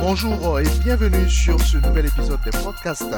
[0.00, 3.14] Bonjour et bienvenue sur ce nouvel épisode des podcasts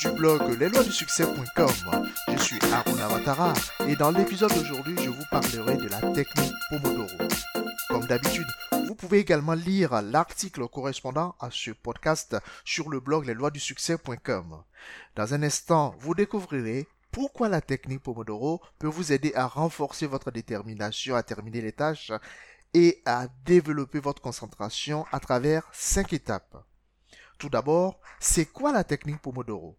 [0.00, 2.06] du blog lesloisdusuccès.com.
[2.28, 3.52] Je suis Aruna Watara
[3.86, 7.06] et dans l'épisode d'aujourd'hui, je vous parlerai de la technique Pomodoro.
[7.88, 8.46] Comme d'habitude,
[8.86, 14.62] vous pouvez également lire l'article correspondant à ce podcast sur le blog lesloisdusuccès.com.
[15.16, 20.30] Dans un instant, vous découvrirez pourquoi la technique Pomodoro peut vous aider à renforcer votre
[20.30, 22.10] détermination à terminer les tâches
[22.74, 26.64] et à développer votre concentration à travers cinq étapes.
[27.38, 29.76] Tout d'abord, c'est quoi la technique Pomodoro?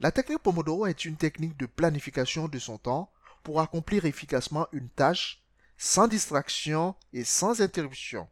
[0.00, 4.88] La technique Pomodoro est une technique de planification de son temps pour accomplir efficacement une
[4.88, 5.42] tâche
[5.76, 8.28] sans distraction et sans interruption.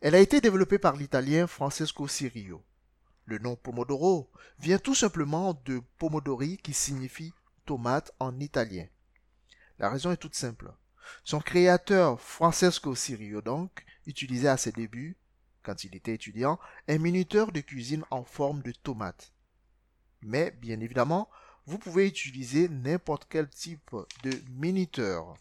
[0.00, 2.62] Elle a été développée par l'italien Francesco Cirio.
[3.26, 7.32] Le nom Pomodoro vient tout simplement de Pomodori qui signifie
[7.64, 8.86] tomate en italien.
[9.78, 10.72] La raison est toute simple.
[11.24, 15.16] Son créateur, Francesco Cirio donc, utilisait à ses débuts,
[15.62, 19.32] quand il était étudiant, un minuteur de cuisine en forme de tomate.
[20.22, 21.28] Mais, bien évidemment,
[21.66, 23.94] vous pouvez utiliser n'importe quel type
[24.24, 25.36] de minuteur.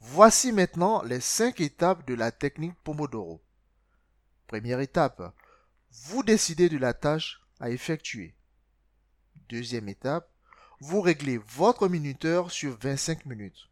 [0.00, 3.42] Voici maintenant les cinq étapes de la technique Pomodoro.
[4.46, 5.34] Première étape,
[5.90, 8.34] vous décidez de la tâche à effectuer.
[9.48, 10.30] Deuxième étape,
[10.80, 13.68] vous réglez votre minuteur sur 25 minutes.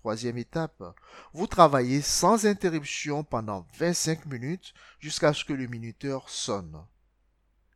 [0.00, 0.82] Troisième étape,
[1.34, 6.86] vous travaillez sans interruption pendant 25 minutes jusqu'à ce que le minuteur sonne.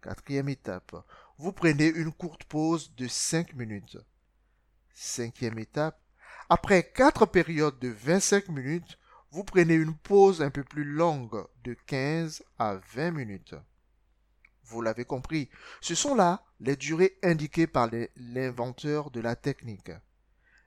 [0.00, 0.97] Quatrième étape,
[1.36, 3.98] vous prenez une courte pause de 5 minutes.
[4.95, 6.00] Cinquième étape,
[6.48, 8.98] après quatre périodes de 25 minutes,
[9.30, 13.55] vous prenez une pause un peu plus longue de 15 à 20 minutes.
[14.62, 15.50] Vous l'avez compris,
[15.83, 19.91] ce sont là les durées indiquées par l'inventeur de la technique.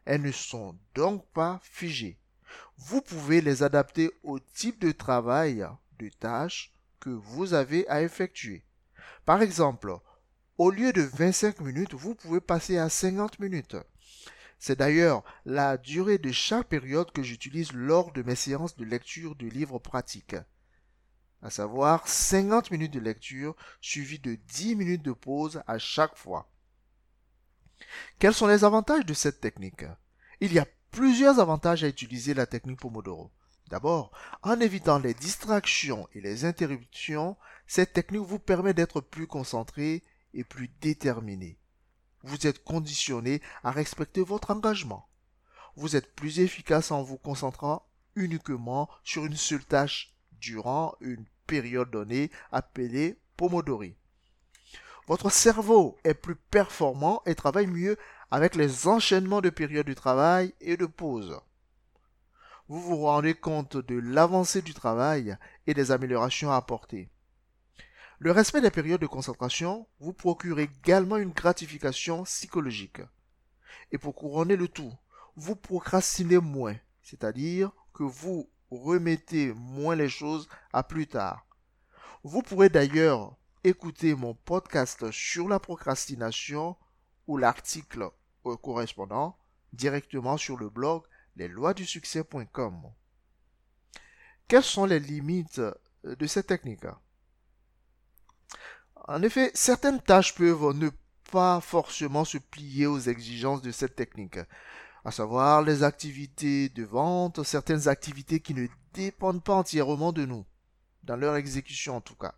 [0.08, 2.18] Elles ne sont donc pas figées.
[2.78, 5.68] Vous pouvez les adapter au type de travail,
[6.00, 8.64] de tâche que vous avez à effectuer.
[9.26, 9.94] Par exemple,
[10.58, 13.76] au lieu de 25 minutes, vous pouvez passer à 50 minutes.
[14.60, 19.36] C'est d'ailleurs la durée de chaque période que j'utilise lors de mes séances de lecture
[19.36, 20.38] de livres pratiques.
[21.42, 26.50] À savoir 50 minutes de lecture suivies de 10 minutes de pause à chaque fois.
[28.20, 29.86] Quels sont les avantages de cette technique?
[30.40, 33.32] Il y a plusieurs avantages à utiliser la technique Pomodoro.
[33.70, 34.12] D'abord,
[34.44, 40.44] en évitant les distractions et les interruptions, cette technique vous permet d'être plus concentré et
[40.44, 41.58] plus déterminé.
[42.24, 45.08] Vous êtes conditionné à respecter votre engagement.
[45.76, 51.92] Vous êtes plus efficace en vous concentrant uniquement sur une seule tâche durant une période
[51.92, 53.96] donnée appelée Pomodori.
[55.08, 57.98] Votre cerveau est plus performant et travaille mieux
[58.30, 61.40] avec les enchaînements de périodes de travail et de pause.
[62.68, 67.10] Vous vous rendez compte de l'avancée du travail et des améliorations à apporter.
[68.20, 73.02] Le respect des périodes de concentration vous procure également une gratification psychologique.
[73.94, 74.92] Et pour couronner le tout,
[75.38, 81.46] vous procrastinez moins, c'est-à-dire que vous remettez moins les choses à plus tard.
[82.24, 86.76] Vous pourrez d'ailleurs écouter mon podcast sur la procrastination
[87.28, 88.10] ou l'article
[88.56, 89.38] correspondant
[89.74, 91.04] directement sur le blog
[91.36, 92.92] lesloisdusuccès.com.
[94.48, 95.62] Quelles sont les limites
[96.04, 96.86] de cette technique?
[99.08, 100.90] En effet, certaines tâches peuvent ne
[101.32, 104.40] pas forcément se plier aux exigences de cette technique,
[105.04, 110.46] à savoir les activités de vente, certaines activités qui ne dépendent pas entièrement de nous,
[111.04, 112.36] dans leur exécution en tout cas.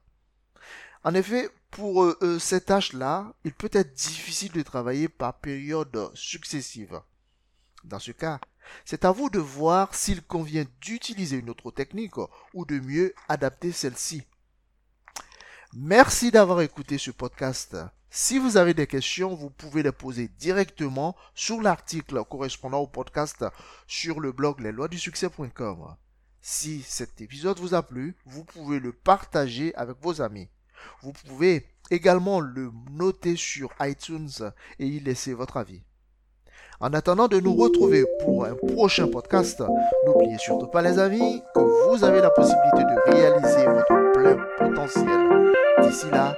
[1.03, 6.11] En effet, pour euh, euh, ces tâches-là, il peut être difficile de travailler par périodes
[6.13, 7.01] successives.
[7.85, 8.39] Dans ce cas,
[8.83, 12.17] c'est à vous de voir s'il convient d'utiliser une autre technique
[12.53, 14.23] ou de mieux adapter celle-ci.
[15.73, 17.77] Merci d'avoir écouté ce podcast.
[18.09, 23.45] Si vous avez des questions, vous pouvez les poser directement sur l'article correspondant au podcast
[23.87, 25.95] sur le blog lesloisdusuccès.com.
[26.41, 30.49] Si cet épisode vous a plu, vous pouvez le partager avec vos amis.
[31.01, 34.29] Vous pouvez également le noter sur iTunes
[34.79, 35.81] et y laisser votre avis.
[36.81, 39.61] En attendant de nous retrouver pour un prochain podcast,
[40.05, 45.53] n'oubliez surtout pas les amis que vous avez la possibilité de réaliser votre plein potentiel.
[45.81, 46.35] D'ici là,